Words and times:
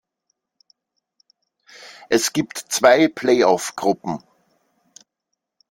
Es 2.09 2.33
gibt 2.33 2.57
zwei 2.57 3.07
Playoff-Gruppen. 3.07 4.23